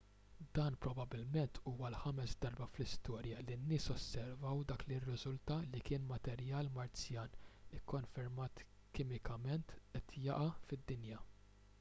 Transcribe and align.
dan 0.57 0.75
probabbilment 0.83 1.57
huwa 1.71 1.89
l-ħames 1.89 2.31
darba 2.45 2.67
fl-istorja 2.71 3.43
li 3.49 3.57
n-nies 3.57 3.85
osservaw 3.95 4.63
dak 4.71 4.85
li 4.93 4.97
rriżulta 5.05 5.57
li 5.75 5.83
kien 5.91 6.07
materjal 6.13 6.73
marzjan 6.79 7.37
ikkonfermat 7.81 8.65
kimikament 9.01 9.77
qed 9.93 10.17
jaqa' 10.27 10.51
fid-dinja 10.71 11.23